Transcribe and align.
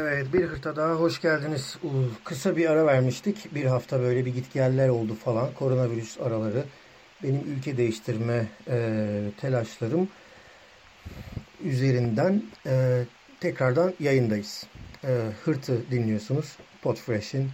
Evet 0.00 0.32
bir 0.32 0.44
hırta 0.44 0.76
daha 0.76 0.94
hoş 0.94 1.20
geldiniz. 1.20 1.78
Kısa 2.24 2.56
bir 2.56 2.70
ara 2.70 2.86
vermiştik. 2.86 3.54
Bir 3.54 3.64
hafta 3.64 4.00
böyle 4.00 4.26
bir 4.26 4.34
gitgeller 4.34 4.88
oldu 4.88 5.14
falan. 5.14 5.52
Koronavirüs 5.54 6.20
araları. 6.20 6.64
Benim 7.22 7.40
ülke 7.46 7.76
değiştirme 7.76 8.46
e, 8.68 9.30
telaşlarım 9.40 10.08
üzerinden 11.64 12.42
e, 12.66 13.02
tekrardan 13.40 13.94
yayındayız. 14.00 14.66
E, 15.04 15.08
hırtı 15.44 15.90
dinliyorsunuz. 15.90 16.56
Podfresh'in 16.82 17.50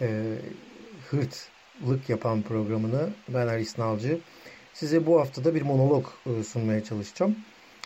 e, 0.00 0.34
hırtlık 1.10 2.08
yapan 2.08 2.42
programını 2.42 3.10
ben 3.28 3.46
Aris 3.46 3.78
Nalcı. 3.78 4.18
Size 4.74 5.06
bu 5.06 5.20
haftada 5.20 5.54
bir 5.54 5.62
monolog 5.62 6.06
e, 6.26 6.44
sunmaya 6.44 6.84
çalışacağım. 6.84 7.36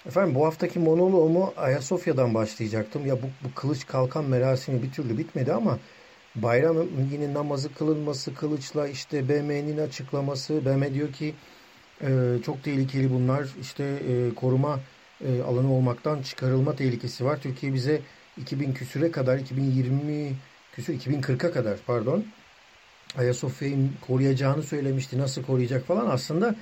Efendim 0.07 0.35
bu 0.35 0.47
haftaki 0.47 0.79
monoloğumu 0.79 1.53
Ayasofya'dan 1.57 2.35
başlayacaktım. 2.35 3.07
Ya 3.07 3.23
bu, 3.23 3.27
bu 3.45 3.55
kılıç 3.55 3.87
kalkan 3.87 4.25
merasimi 4.25 4.83
bir 4.83 4.93
türlü 4.93 5.19
bitmedi 5.19 5.53
ama 5.53 5.79
bayram 6.35 6.77
yine 7.13 7.35
namazı 7.35 7.75
kılınması 7.75 8.35
kılıçla 8.35 8.89
işte 8.89 9.29
BM'nin 9.29 9.79
açıklaması. 9.79 10.67
BM 10.67 10.95
diyor 10.95 11.13
ki 11.13 11.35
e, 12.03 12.37
çok 12.45 12.65
tehlikeli 12.65 13.11
bunlar 13.11 13.49
işte 13.61 13.85
e, 13.85 14.35
koruma 14.35 14.81
e, 15.25 15.43
alanı 15.43 15.73
olmaktan 15.73 16.23
çıkarılma 16.23 16.77
tehlikesi 16.77 17.25
var. 17.25 17.41
Türkiye 17.41 17.75
bize 17.75 18.01
2000 18.37 18.75
küsüre 18.75 19.11
kadar 19.11 19.39
2020 19.39 20.33
küsür 20.73 20.95
2040'a 20.95 21.53
kadar 21.53 21.79
pardon 21.87 22.25
Ayasofya'yı 23.19 23.77
koruyacağını 24.07 24.63
söylemişti. 24.63 25.19
Nasıl 25.19 25.43
koruyacak 25.43 25.87
falan 25.87 26.07
aslında 26.07 26.55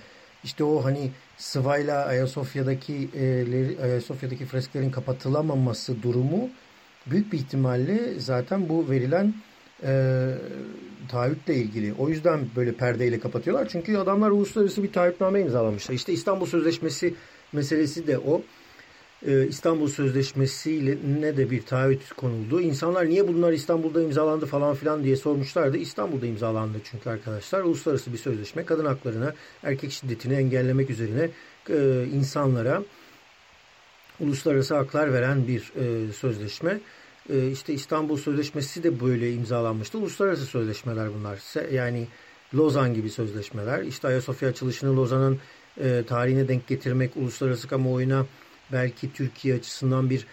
işte 0.45 0.65
o 0.65 0.85
hani 0.85 1.11
sıvayla 1.39 2.07
Ayasofya'daki 2.07 3.09
e, 3.15 3.83
Ayasofya'daki 3.83 4.47
fresklerin 4.47 4.91
kapatılamaması 4.91 6.03
durumu 6.03 6.49
büyük 7.07 7.33
bir 7.33 7.39
ihtimalle 7.39 8.19
zaten 8.19 8.69
bu 8.69 8.91
verilen 8.91 9.35
e, 9.83 10.35
taahhütle 11.09 11.55
ilgili. 11.55 11.95
O 11.99 12.09
yüzden 12.09 12.41
böyle 12.57 12.73
perdeyle 12.73 13.21
kapatıyorlar. 13.21 13.69
Çünkü 13.69 13.97
adamlar 13.97 14.31
uluslararası 14.31 14.83
bir 14.83 14.93
taahhütname 14.93 15.41
imzalamışlar. 15.41 15.95
İşte 15.95 16.13
İstanbul 16.13 16.47
Sözleşmesi 16.47 17.15
meselesi 17.53 18.07
de 18.07 18.19
o 18.19 18.43
İstanbul 19.27 19.89
Sözleşmesi 19.89 20.99
ne 21.21 21.37
de 21.37 21.51
bir 21.51 21.63
taahhüt 21.63 22.13
konuldu. 22.13 22.61
İnsanlar 22.61 23.09
niye 23.09 23.29
bunlar 23.29 23.53
İstanbul'da 23.53 24.03
imzalandı 24.03 24.47
falan 24.47 24.75
filan 24.75 25.05
diye 25.05 25.17
sormuşlardı. 25.17 25.77
İstanbul'da 25.77 26.27
imzalandı 26.27 26.79
çünkü 26.85 27.11
arkadaşlar. 27.11 27.61
Uluslararası 27.61 28.13
bir 28.13 28.19
sözleşme 28.19 28.65
kadın 28.65 28.85
haklarına, 28.87 29.35
erkek 29.63 29.93
şiddetini 29.93 30.35
engellemek 30.35 30.91
üzerine 30.91 31.31
e, 31.71 32.07
insanlara 32.15 32.83
uluslararası 34.21 34.75
haklar 34.75 35.13
veren 35.13 35.49
bir 35.49 35.73
e, 35.77 36.13
sözleşme. 36.13 36.81
E, 37.31 37.51
işte 37.51 37.73
İstanbul 37.73 38.17
Sözleşmesi 38.17 38.83
de 38.83 39.01
böyle 39.01 39.33
imzalanmıştı. 39.33 39.99
Uluslararası 39.99 40.47
sözleşmeler 40.47 41.09
bunlar. 41.15 41.71
Yani 41.73 42.07
Lozan 42.55 42.95
gibi 42.95 43.11
sözleşmeler. 43.11 43.83
İşte 43.83 44.09
Ayasofya 44.09 44.49
açılışını 44.49 44.97
Lozan'ın 44.97 45.39
e, 45.81 46.03
tarihine 46.07 46.49
denk 46.49 46.67
getirmek, 46.67 47.17
uluslararası 47.17 47.69
kamuoyuna 47.69 48.27
belki 48.73 49.13
Türkiye 49.13 49.55
açısından 49.55 50.11
bir 50.11 50.27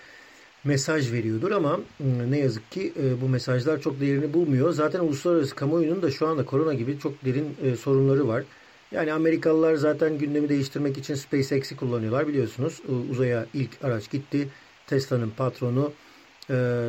mesaj 0.64 1.12
veriyordur 1.12 1.52
ama 1.52 1.74
ıı, 2.02 2.32
ne 2.32 2.40
yazık 2.40 2.72
ki 2.72 2.94
ıı, 3.04 3.22
bu 3.22 3.30
mesajlar 3.30 3.82
çok 3.82 4.00
değerini 4.00 4.34
bulmuyor. 4.34 4.72
Zaten 4.72 5.00
uluslararası 5.00 5.56
kamuoyunun 5.56 6.02
da 6.02 6.12
şu 6.12 6.28
anda 6.28 6.46
korona 6.46 6.74
gibi 6.74 7.00
çok 7.00 7.26
derin 7.26 7.56
ıı, 7.66 7.78
sorunları 7.78 8.28
var. 8.28 8.44
Yani 8.92 9.14
Amerikalılar 9.14 9.76
zaten 9.76 10.18
gündemi 10.18 10.50
değiştirmek 10.50 10.98
için 10.98 11.16
SpaceX'i 11.16 11.76
kullanıyorlar 11.76 12.28
biliyorsunuz. 12.28 12.82
Uzaya 13.12 13.46
ilk 13.54 13.84
araç 13.84 14.12
gitti. 14.12 14.48
Tesla'nın 14.88 15.30
patronu 15.30 15.92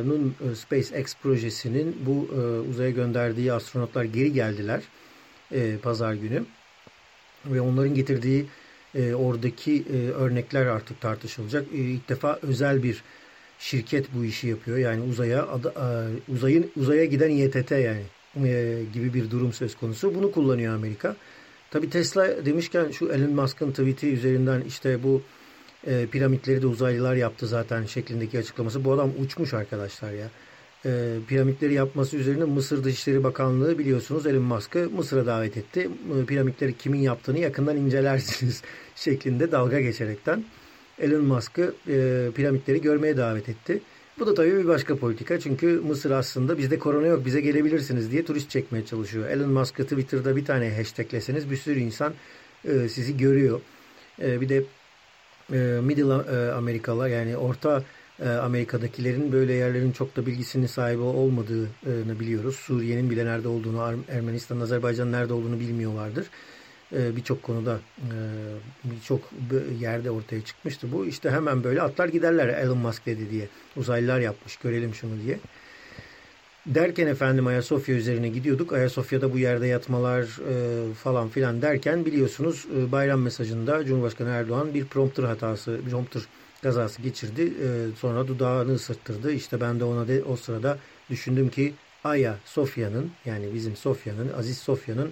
Nun 0.05 0.35
SpaceX 0.55 1.15
projesinin 1.23 1.95
bu 2.05 2.27
uzaya 2.69 2.89
gönderdiği 2.89 3.53
astronotlar 3.53 4.03
geri 4.03 4.33
geldiler 4.33 4.81
pazar 5.81 6.13
günü. 6.13 6.43
Ve 7.45 7.61
onların 7.61 7.93
getirdiği 7.93 8.45
e, 8.95 9.13
oradaki 9.13 9.83
e, 9.93 10.09
örnekler 10.11 10.65
artık 10.65 11.01
tartışılacak. 11.01 11.65
E, 11.73 11.77
ilk 11.77 12.09
defa 12.09 12.39
özel 12.41 12.83
bir 12.83 13.03
şirket 13.59 14.05
bu 14.13 14.25
işi 14.25 14.47
yapıyor. 14.47 14.77
Yani 14.77 15.01
uzaya 15.01 15.47
adı, 15.47 15.73
e, 15.77 16.31
uzayın 16.33 16.71
uzaya 16.77 17.05
giden 17.05 17.29
İETT 17.29 17.71
yani 17.71 18.03
e, 18.45 18.81
gibi 18.93 19.13
bir 19.13 19.31
durum 19.31 19.53
söz 19.53 19.75
konusu. 19.75 20.15
Bunu 20.15 20.31
kullanıyor 20.31 20.75
Amerika. 20.75 21.15
Tabi 21.71 21.89
Tesla 21.89 22.45
demişken 22.45 22.91
şu 22.91 23.09
Elon 23.09 23.33
Musk'ın 23.33 23.71
tweet'i 23.71 24.07
üzerinden 24.07 24.61
işte 24.61 25.03
bu 25.03 25.21
e, 25.87 26.05
piramitleri 26.05 26.61
de 26.61 26.67
uzaylılar 26.67 27.15
yaptı 27.15 27.47
zaten 27.47 27.85
şeklindeki 27.85 28.39
açıklaması. 28.39 28.85
Bu 28.85 28.93
adam 28.93 29.11
uçmuş 29.19 29.53
arkadaşlar 29.53 30.11
ya 30.11 30.27
e, 30.85 31.17
piramitleri 31.27 31.73
yapması 31.73 32.17
üzerine 32.17 32.43
Mısır 32.43 32.83
Dışişleri 32.83 33.23
Bakanlığı 33.23 33.79
biliyorsunuz 33.79 34.27
Elon 34.27 34.43
Musk'ı 34.43 34.89
Mısır'a 34.89 35.25
davet 35.25 35.57
etti. 35.57 35.89
E, 36.21 36.25
piramitleri 36.25 36.77
kimin 36.77 36.99
yaptığını 36.99 37.39
yakından 37.39 37.77
incelersiniz 37.77 38.61
şeklinde 38.95 39.51
dalga 39.51 39.79
geçerekten 39.79 40.43
Elon 40.99 41.25
Musk'ı 41.25 41.73
e, 41.87 42.27
piramitleri 42.35 42.81
görmeye 42.81 43.17
davet 43.17 43.49
etti. 43.49 43.81
Bu 44.19 44.27
da 44.27 44.33
tabii 44.33 44.57
bir 44.57 44.67
başka 44.67 44.95
politika 44.95 45.39
çünkü 45.39 45.67
Mısır 45.67 46.11
aslında 46.11 46.57
bizde 46.57 46.79
korona 46.79 47.07
yok 47.07 47.25
bize 47.25 47.41
gelebilirsiniz 47.41 48.11
diye 48.11 48.25
turist 48.25 48.49
çekmeye 48.49 48.85
çalışıyor. 48.85 49.29
Elon 49.29 49.49
Musk'ı 49.49 49.83
Twitter'da 49.83 50.35
bir 50.35 50.45
tane 50.45 50.75
hashtagleseniz 50.75 51.51
bir 51.51 51.57
sürü 51.57 51.79
insan 51.79 52.13
e, 52.65 52.89
sizi 52.89 53.17
görüyor. 53.17 53.61
E, 54.21 54.41
bir 54.41 54.49
de 54.49 54.63
e, 55.53 55.57
Middle 55.81 56.35
e, 56.37 56.51
Amerikalılar 56.51 57.07
yani 57.07 57.37
Orta 57.37 57.83
Amerika'dakilerin 58.25 59.31
böyle 59.31 59.53
yerlerin 59.53 59.91
çok 59.91 60.15
da 60.15 60.25
bilgisinin 60.25 60.67
sahibi 60.67 61.01
olmadığını 61.01 62.19
biliyoruz. 62.19 62.55
Suriye'nin 62.55 63.09
bile 63.09 63.25
nerede 63.25 63.47
olduğunu, 63.47 63.95
Ermenistan, 64.07 64.59
Azerbaycan'ın 64.59 65.11
nerede 65.11 65.33
olduğunu 65.33 65.59
bilmiyorlardır. 65.59 66.27
E, 66.93 67.15
birçok 67.15 67.43
konuda 67.43 67.79
e, 67.99 68.15
birçok 68.83 69.21
yerde 69.79 70.11
ortaya 70.11 70.41
çıkmıştı 70.41 70.91
bu. 70.91 71.05
İşte 71.05 71.31
hemen 71.31 71.63
böyle 71.63 71.81
atlar 71.81 72.07
giderler 72.07 72.47
Elon 72.47 72.77
Musk 72.77 73.05
dedi 73.05 73.29
diye. 73.29 73.47
Uzaylılar 73.77 74.19
yapmış 74.19 74.57
görelim 74.57 74.93
şunu 74.95 75.11
diye. 75.25 75.39
Derken 76.65 77.07
efendim 77.07 77.47
Ayasofya 77.47 77.95
üzerine 77.95 78.29
gidiyorduk. 78.29 78.73
Ayasofya'da 78.73 79.33
bu 79.33 79.37
yerde 79.37 79.67
yatmalar 79.67 80.23
e, 80.23 80.93
falan 80.93 81.29
filan 81.29 81.61
derken 81.61 82.05
biliyorsunuz 82.05 82.67
e, 82.77 82.91
bayram 82.91 83.21
mesajında 83.21 83.85
Cumhurbaşkanı 83.85 84.29
Erdoğan 84.29 84.73
bir 84.73 84.85
prompter 84.85 85.23
hatası, 85.23 85.79
prompter 85.91 86.21
kazası 86.59 87.01
geçirdi. 87.01 87.41
E, 87.41 87.67
sonra 87.97 88.27
dudağını 88.27 88.73
ısırttırdı. 88.73 89.31
İşte 89.31 89.61
ben 89.61 89.79
de 89.79 89.83
ona 89.83 90.07
de 90.07 90.23
o 90.23 90.35
sırada 90.35 90.77
düşündüm 91.09 91.49
ki 91.49 91.73
Aya 92.03 92.37
Sofya'nın 92.45 93.11
yani 93.25 93.53
bizim 93.53 93.75
Sofya'nın, 93.75 94.33
Aziz 94.33 94.57
Sofya'nın 94.57 95.11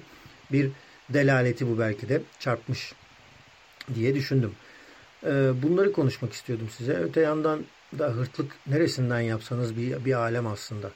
bir 0.51 0.71
delaleti 1.09 1.67
bu 1.67 1.79
belki 1.79 2.09
de 2.09 2.21
çarpmış 2.39 2.93
diye 3.95 4.15
düşündüm. 4.15 4.51
E, 5.23 5.51
bunları 5.63 5.91
konuşmak 5.91 6.33
istiyordum 6.33 6.69
size. 6.77 6.93
Öte 6.93 7.21
yandan 7.21 7.59
da 7.99 8.07
hırtlık 8.07 8.51
neresinden 8.67 9.19
yapsanız 9.19 9.77
bir, 9.77 10.05
bir 10.05 10.13
alem 10.13 10.47
aslında. 10.47 10.91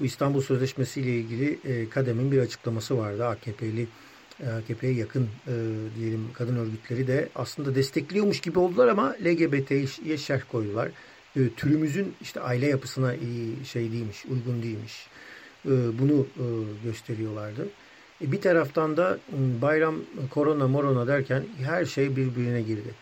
Bu 0.00 0.04
İstanbul 0.04 0.42
Sözleşmesi 0.42 1.00
ile 1.00 1.10
ilgili 1.10 1.58
e, 1.64 1.88
Kadem'in 1.88 2.32
bir 2.32 2.38
açıklaması 2.38 2.98
vardı. 2.98 3.26
AKP'li 3.26 3.88
AKP'ye 4.40 4.92
yakın 4.92 5.28
e, 5.46 5.52
diyelim 5.98 6.28
kadın 6.32 6.56
örgütleri 6.56 7.06
de 7.06 7.28
aslında 7.34 7.74
destekliyormuş 7.74 8.40
gibi 8.40 8.58
oldular 8.58 8.88
ama 8.88 9.16
LGBT'ye 9.24 10.16
şerh 10.18 10.42
koydular. 10.52 10.88
E, 11.36 11.48
türümüzün 11.56 12.14
işte 12.20 12.40
aile 12.40 12.66
yapısına 12.66 13.14
iyi 13.14 13.66
şey 13.66 13.92
değilmiş, 13.92 14.24
uygun 14.24 14.62
değilmiş. 14.62 15.06
E, 15.64 15.70
bunu 15.70 16.26
e, 16.36 16.44
gösteriyorlardı. 16.84 17.68
E, 18.24 18.32
bir 18.32 18.40
taraftan 18.40 18.96
da 18.96 19.18
bayram 19.62 19.96
korona 20.30 20.68
morona 20.68 21.06
derken 21.06 21.44
her 21.62 21.84
şey 21.84 22.16
birbirine 22.16 22.62
girdi. 22.62 22.94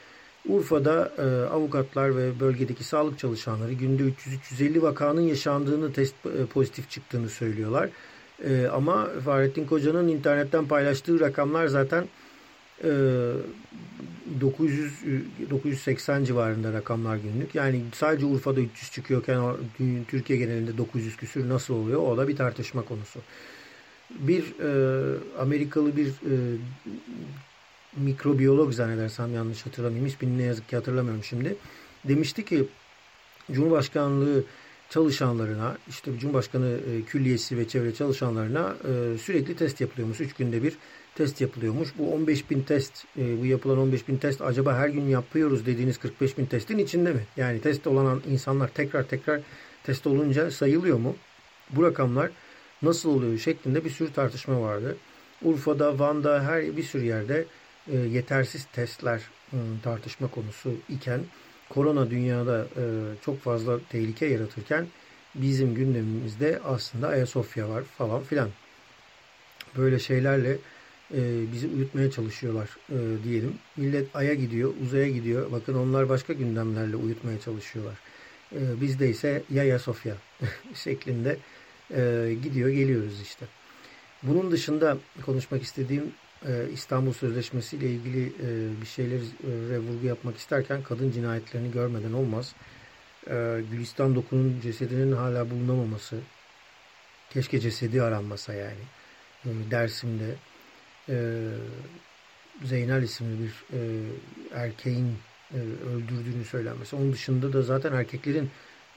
Urfa'da 0.49 1.13
e, 1.19 1.23
avukatlar 1.53 2.17
ve 2.17 2.41
bölgedeki 2.41 2.85
sağlık 2.85 3.19
çalışanları 3.19 3.73
günde 3.73 4.03
300-350 4.03 4.83
vakanın 4.83 5.21
yaşandığını 5.21 5.93
test 5.93 6.15
e, 6.27 6.47
pozitif 6.47 6.91
çıktığını 6.91 7.29
söylüyorlar. 7.29 7.91
E, 8.45 8.67
ama 8.67 9.09
Fahrettin 9.25 9.67
Koca'nın 9.67 10.09
internetten 10.09 10.67
paylaştığı 10.67 11.21
rakamlar 11.21 11.67
zaten 11.67 12.05
e, 12.85 12.91
900 14.41 14.93
980 15.51 16.25
civarında 16.25 16.73
rakamlar 16.73 17.17
günlük. 17.17 17.55
Yani 17.55 17.83
sadece 17.95 18.27
Urfa'da 18.27 18.61
300 18.61 18.93
çıkıyorken 18.93 19.41
Türkiye 20.09 20.39
genelinde 20.39 20.79
900 20.79 21.17
küsür 21.17 21.49
nasıl 21.49 21.75
oluyor? 21.75 22.03
O 22.03 22.17
da 22.17 22.29
bir 22.29 22.37
tartışma 22.37 22.83
konusu. 22.83 23.21
Bir 24.11 24.45
e, 24.61 25.17
Amerikalı 25.39 25.97
bir 25.97 26.09
e, 26.09 26.35
mikrobiyolog 27.97 28.73
zannedersem 28.73 29.35
yanlış 29.35 29.67
hatırlamayayım. 29.67 30.07
İsmini 30.07 30.39
ne 30.39 30.43
yazık 30.43 30.69
ki 30.69 30.77
hatırlamıyorum 30.77 31.25
şimdi. 31.25 31.57
Demişti 32.05 32.45
ki 32.45 32.67
Cumhurbaşkanlığı 33.53 34.45
çalışanlarına 34.95 35.77
işte 35.89 36.19
Cumhurbaşkanı 36.19 36.81
e, 36.91 37.03
külliyesi 37.03 37.59
ve 37.59 37.69
çevre 37.69 37.95
çalışanlarına 37.95 38.77
e, 38.85 39.19
sürekli 39.19 39.57
test 39.57 39.81
yapılıyormuş. 39.81 40.21
Üç 40.21 40.35
günde 40.35 40.63
bir 40.63 40.77
test 41.15 41.41
yapılıyormuş. 41.41 41.89
Bu 41.99 42.15
15 42.15 42.51
bin 42.51 42.63
test, 42.63 43.05
e, 43.19 43.41
bu 43.41 43.47
yapılan 43.47 43.79
15 43.79 44.09
bin 44.09 44.17
test 44.17 44.43
acaba 44.43 44.75
her 44.75 44.89
gün 44.89 45.09
yapıyoruz 45.09 45.67
dediğiniz 45.67 45.99
45 45.99 46.39
bin 46.39 46.47
testin 46.47 46.79
içinde 46.79 47.13
mi? 47.13 47.21
Yani 47.37 47.61
test 47.61 47.87
olan 47.87 48.23
insanlar 48.31 48.69
tekrar 48.69 49.03
tekrar 49.09 49.41
test 49.85 50.07
olunca 50.07 50.51
sayılıyor 50.51 50.99
mu? 50.99 51.17
Bu 51.71 51.83
rakamlar 51.83 52.31
nasıl 52.83 53.11
oluyor 53.11 53.39
şeklinde 53.39 53.85
bir 53.85 53.91
sürü 53.91 54.13
tartışma 54.13 54.61
vardı. 54.61 54.97
Urfa'da, 55.43 55.99
Van'da, 55.99 56.43
her 56.43 56.77
bir 56.77 56.83
sürü 56.83 57.05
yerde 57.05 57.45
yetersiz 57.93 58.65
testler 58.73 59.21
e, 59.53 59.59
tartışma 59.83 60.29
konusu 60.29 60.75
iken 60.89 61.21
korona 61.69 62.11
dünyada 62.11 62.67
e, 62.77 62.83
çok 63.25 63.41
fazla 63.41 63.79
tehlike 63.91 64.27
yaratırken 64.27 64.87
bizim 65.35 65.75
gündemimizde 65.75 66.61
aslında 66.65 67.09
Ayasofya 67.09 67.69
var 67.69 67.83
falan 67.83 68.23
filan. 68.23 68.51
Böyle 69.77 69.99
şeylerle 69.99 70.59
e, 71.15 71.53
bizi 71.53 71.69
uyutmaya 71.69 72.11
çalışıyorlar 72.11 72.77
e, 72.91 73.25
diyelim. 73.25 73.55
Millet 73.77 74.17
Ay'a 74.17 74.35
gidiyor, 74.35 74.75
uzaya 74.83 75.09
gidiyor. 75.09 75.53
Bakın 75.53 75.75
onlar 75.75 76.09
başka 76.09 76.33
gündemlerle 76.33 76.97
uyutmaya 76.97 77.41
çalışıyorlar. 77.41 77.95
E, 78.53 78.81
bizde 78.81 79.09
ise 79.09 79.43
Yaya 79.51 79.79
Sofya 79.79 80.17
şeklinde 80.75 81.37
e, 81.95 82.35
gidiyor 82.43 82.69
geliyoruz 82.69 83.21
işte. 83.21 83.47
Bunun 84.23 84.51
dışında 84.51 84.99
konuşmak 85.27 85.63
istediğim 85.63 86.13
İstanbul 86.73 87.13
Sözleşmesi 87.13 87.77
ile 87.77 87.91
ilgili 87.91 88.27
e, 88.27 88.81
bir 88.81 88.87
şeyleri 88.87 89.23
e, 89.25 89.79
vurgu 89.79 90.07
yapmak 90.07 90.37
isterken 90.37 90.83
kadın 90.83 91.11
cinayetlerini 91.11 91.73
görmeden 91.73 92.13
olmaz. 92.13 92.55
E, 93.27 93.61
Gülistan 93.71 94.15
Doku'nun 94.15 94.61
cesedinin 94.63 95.13
hala 95.13 95.51
bulunamaması, 95.51 96.17
keşke 97.31 97.61
cesedi 97.61 98.03
aranmasa 98.03 98.55
yani. 98.55 98.85
E, 99.45 99.49
Dersim'de 99.71 100.35
e, 101.09 101.17
Zeynel 102.65 103.03
isimli 103.03 103.43
bir 103.43 103.79
e, 103.79 103.81
erkeğin 104.53 105.17
e, 105.55 105.59
öldürdüğünü 105.89 106.45
söylenmesi. 106.45 106.97
Onun 106.97 107.13
dışında 107.13 107.53
da 107.53 107.63
zaten 107.63 107.93
erkeklerin 107.93 108.51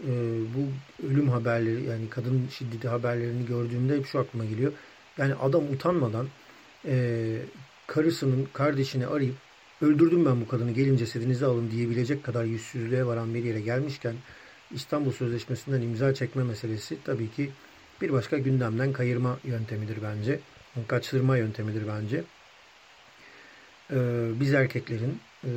e, 0.03 0.11
bu 0.55 0.67
ölüm 1.07 1.29
haberleri 1.29 1.83
yani 1.83 2.09
kadın 2.09 2.47
şiddeti 2.47 2.87
haberlerini 2.87 3.45
gördüğümde 3.45 3.97
hep 3.97 4.05
şu 4.05 4.19
aklıma 4.19 4.45
geliyor. 4.45 4.71
Yani 5.17 5.35
adam 5.35 5.63
utanmadan 5.63 6.27
e, 6.87 7.37
karısının 7.87 8.47
kardeşini 8.53 9.07
arayıp 9.07 9.35
öldürdüm 9.81 10.25
ben 10.25 10.41
bu 10.41 10.47
kadını 10.47 10.71
gelin 10.71 10.97
cesedinizi 10.97 11.45
alın 11.45 11.71
diyebilecek 11.71 12.23
kadar 12.23 12.43
yüzsüzlüğe 12.43 13.05
varan 13.05 13.33
bir 13.33 13.43
yere 13.43 13.61
gelmişken 13.61 14.15
İstanbul 14.71 15.11
Sözleşmesi'nden 15.11 15.81
imza 15.81 16.13
çekme 16.13 16.43
meselesi 16.43 16.97
tabii 17.03 17.31
ki 17.31 17.49
bir 18.01 18.13
başka 18.13 18.37
gündemden 18.37 18.93
kayırma 18.93 19.39
yöntemidir 19.43 19.97
bence. 20.03 20.39
Kaçırma 20.87 21.37
yöntemidir 21.37 21.83
bence. 21.87 22.23
Ee, 23.91 23.95
biz 24.39 24.53
erkeklerin 24.53 25.19
e, 25.43 25.51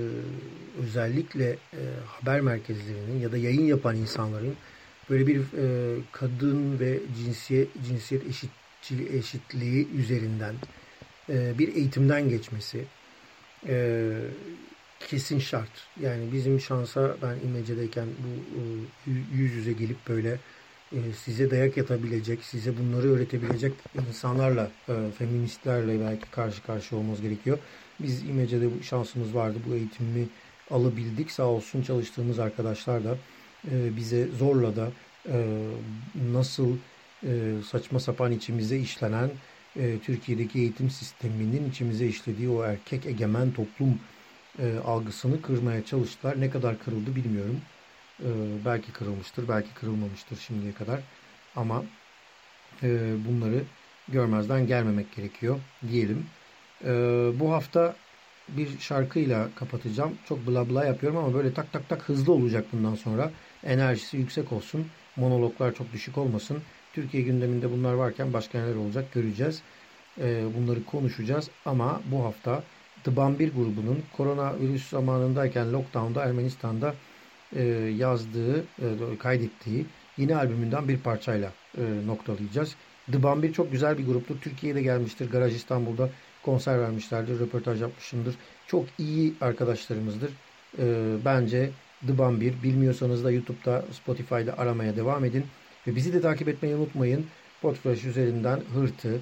özellikle 0.83 1.51
e, 1.51 1.83
haber 2.07 2.41
merkezlerinin 2.41 3.21
ya 3.21 3.33
da 3.33 3.37
yayın 3.37 3.63
yapan 3.63 3.97
insanların 3.97 4.55
böyle 5.11 5.27
bir 5.27 5.39
e, 5.39 5.97
kadın 6.13 6.81
ve 6.81 6.99
cinsiyet, 7.19 7.69
cinsiyet 7.89 8.27
eşitçiliği, 8.27 9.19
eşitliği 9.19 9.89
üzerinden 9.99 10.55
e, 11.31 11.59
bir 11.59 11.75
eğitimden 11.75 12.29
geçmesi 12.29 12.85
e, 13.69 14.13
kesin 15.09 15.39
şart. 15.39 15.89
Yani 16.01 16.33
bizim 16.33 16.61
şansa 16.61 17.17
ben 17.23 17.37
İmece'deyken 17.49 18.07
bu 18.07 18.61
e, 18.61 19.13
yüz 19.35 19.53
yüze 19.53 19.73
gelip 19.73 20.09
böyle 20.09 20.39
size 21.25 21.51
dayak 21.51 21.77
yatabilecek, 21.77 22.45
size 22.45 22.79
bunları 22.79 23.13
öğretebilecek 23.13 23.73
insanlarla, 24.09 24.71
feministlerle 25.19 26.01
belki 26.01 26.31
karşı 26.31 26.63
karşıya 26.63 27.01
olmamız 27.01 27.21
gerekiyor. 27.23 27.59
Biz 28.01 28.23
İmece'de 28.23 28.79
bu 28.79 28.83
şansımız 28.83 29.35
vardı. 29.35 29.59
Bu 29.69 29.75
eğitimi 29.75 30.29
alabildik. 30.71 31.31
Sağ 31.31 31.45
olsun 31.45 31.83
çalıştığımız 31.83 32.39
arkadaşlar 32.39 33.05
da 33.05 33.17
bize 33.73 34.27
zorla 34.39 34.77
da 34.77 34.93
nasıl 36.33 36.77
saçma 37.71 38.01
sapan 38.01 38.33
içimize 38.33 38.79
işlenen 38.79 39.31
Türkiye'deki 39.75 40.59
eğitim 40.59 40.91
sisteminin 40.91 41.65
içimize 41.65 42.07
işlediği 42.07 42.49
o 42.49 42.63
erkek 42.65 43.07
egemen 43.07 43.53
toplum 43.53 44.01
algısını 44.85 45.43
kırmaya 45.43 45.85
çalıştılar. 45.85 46.41
Ne 46.41 46.51
kadar 46.51 46.79
kırıldı 46.79 47.17
bilmiyorum. 47.17 47.61
E, 48.23 48.29
belki 48.65 48.93
kırılmıştır, 48.93 49.49
belki 49.49 49.75
kırılmamıştır 49.75 50.37
şimdiye 50.37 50.73
kadar. 50.75 51.01
Ama 51.57 51.85
e, 52.83 53.15
bunları 53.25 53.65
görmezden 54.09 54.67
gelmemek 54.67 55.13
gerekiyor 55.13 55.61
diyelim. 55.87 56.27
E, 56.85 56.89
bu 57.41 57.53
hafta 57.53 57.97
bir 58.49 58.79
şarkıyla 58.79 59.55
kapatacağım. 59.55 60.19
Çok 60.25 60.47
bla 60.47 60.71
bla 60.71 60.85
yapıyorum 60.85 61.19
ama 61.19 61.35
böyle 61.35 61.55
tak 61.55 61.73
tak 61.73 61.89
tak 61.89 62.09
hızlı 62.09 62.33
olacak 62.33 62.73
bundan 62.73 62.95
sonra. 62.95 63.31
Enerjisi 63.65 64.17
yüksek 64.17 64.53
olsun. 64.53 64.87
Monologlar 65.17 65.75
çok 65.75 65.93
düşük 65.93 66.19
olmasın. 66.19 66.65
Türkiye 66.93 67.23
gündeminde 67.23 67.73
bunlar 67.73 67.95
varken 67.95 68.33
başka 68.33 68.61
neler 68.61 68.75
olacak 68.75 69.13
göreceğiz. 69.13 69.63
E, 70.21 70.45
bunları 70.57 70.85
konuşacağız 70.85 71.51
ama 71.65 72.01
bu 72.11 72.25
hafta 72.25 72.63
The 73.05 73.17
Bambir 73.17 73.53
grubunun 73.55 74.03
koronavirüs 74.17 74.89
zamanındayken 74.89 75.73
lockdown'da 75.73 76.25
Ermenistan'da 76.25 76.95
e, 77.57 77.63
yazdığı, 77.97 78.61
e, 78.61 79.19
kaydettiği 79.19 79.87
yeni 80.19 80.37
albümünden 80.37 80.89
bir 80.89 80.99
parçayla 80.99 81.53
e, 81.79 81.83
noktalayacağız. 82.07 82.77
The 83.13 83.23
Bambir 83.23 83.53
çok 83.53 83.73
güzel 83.73 83.99
bir 83.99 84.07
gruptur. 84.07 84.41
Türkiye'de 84.41 84.83
gelmiştir. 84.83 85.31
Garaj 85.31 85.57
İstanbul'da 85.57 86.11
konser 86.43 86.81
vermişlerdir. 86.81 87.41
Röportaj 87.41 87.83
yapmışımdır. 87.83 88.35
Çok 88.67 88.87
iyi 88.99 89.35
arkadaşlarımızdır. 89.41 90.31
bence 91.25 91.71
The 92.07 92.19
Bambir. 92.19 92.63
Bilmiyorsanız 92.63 93.25
da 93.25 93.31
YouTube'da, 93.31 93.85
Spotify'da 93.93 94.59
aramaya 94.59 94.97
devam 94.97 95.25
edin. 95.25 95.47
Ve 95.87 95.97
bizi 95.97 96.13
de 96.13 96.21
takip 96.21 96.49
etmeyi 96.49 96.77
unutmayın. 96.77 97.27
Podfresh 97.63 98.05
üzerinden 98.05 98.61
Hırtı, 98.75 99.21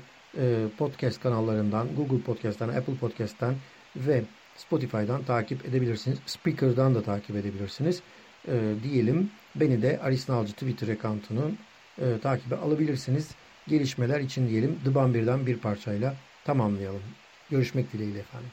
podcast 0.78 1.20
kanallarından, 1.20 1.88
Google 1.96 2.20
Podcast'tan, 2.20 2.69
Apple 2.69 2.94
Podcast'tan 2.94 3.55
ve 3.96 4.22
Spotify'dan 4.56 5.22
takip 5.25 5.64
edebilirsiniz. 5.64 6.19
Speaker'dan 6.26 6.94
da 6.94 7.02
takip 7.02 7.37
edebilirsiniz. 7.37 8.02
E, 8.49 8.75
diyelim 8.82 9.31
beni 9.55 9.82
de 9.82 9.99
Aris 10.02 10.28
Nalcı 10.28 10.52
Twitter 10.52 10.88
account'unun 10.88 11.58
e, 11.99 12.19
takibe 12.22 12.56
alabilirsiniz. 12.56 13.30
Gelişmeler 13.68 14.21
için 14.21 14.49
diyelim 14.49 14.78
The 14.85 14.94
Bambir'den 14.94 15.47
bir 15.47 15.59
parçayla 15.59 16.14
tamamlayalım. 16.44 17.02
Görüşmek 17.50 17.92
dileğiyle 17.92 18.18
efendim. 18.18 18.50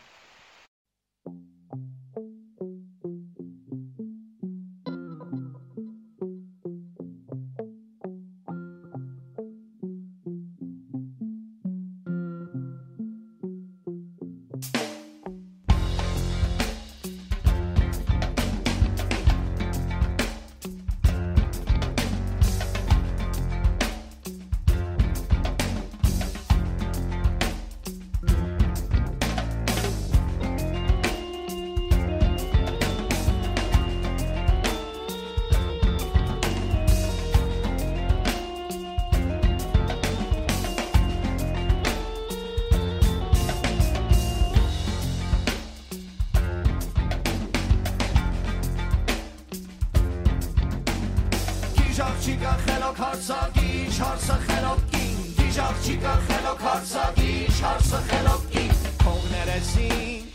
խելոք 52.86 53.00
հարցագիչ, 53.02 53.94
հարսը 53.98 54.36
խելոք 54.46 54.82
կին, 54.92 55.22
դիժավ 55.40 55.80
չիկա 55.86 56.12
խելոք 56.28 56.60
հարցագիչ, 56.66 57.56
հարսը 57.66 58.02
խելոք 58.12 58.46
կին, 58.54 58.76
կողներեսին, 59.02 60.30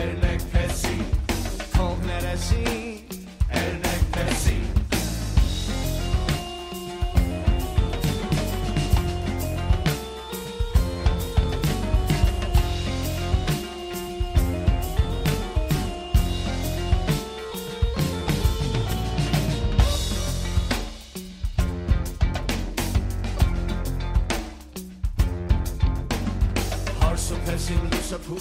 էրլեք 0.00 0.48
պեսին, 0.54 1.04
կողներեսին, 1.76 3.09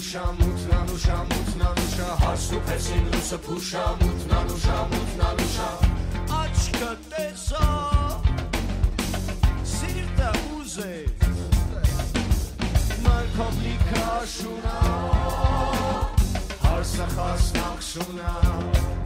փուշա 0.09 0.29
մութնա 0.37 0.77
նուշա 0.89 1.15
մութնա 1.29 1.67
նուշա 1.79 2.05
հարսուփեցին 2.21 3.03
լուսը 3.13 3.37
փուշա 3.45 3.83
մութնա 3.99 4.39
նուշա 4.47 4.77
մութնա 4.93 5.27
նուշա 5.39 5.67
աչքը 6.37 6.89
տեսա 7.11 7.67
սիրտը 9.73 10.31
ուզե 10.57 10.89
մարկոմլիկա 13.05 14.07
շունա 14.33 14.75
հարսախաս 16.65 17.51
նախշունա 17.59 18.98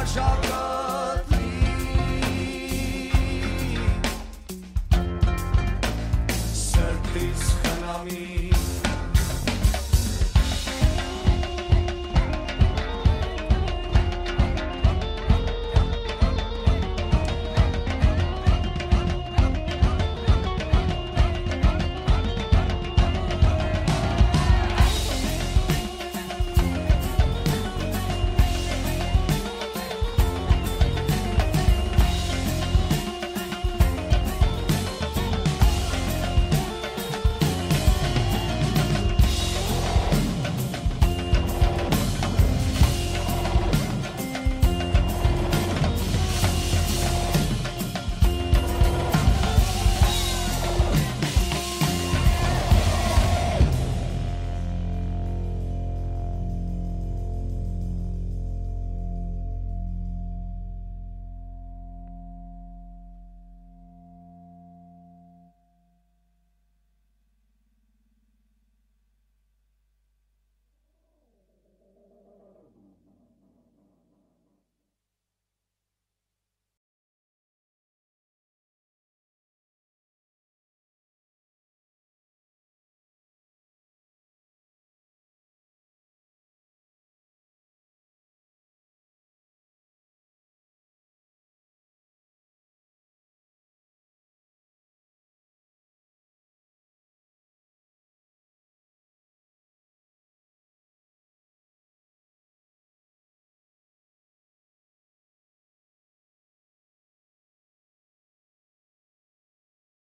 Warschau. 0.00 0.49